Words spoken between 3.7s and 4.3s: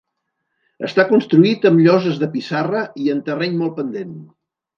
pendent.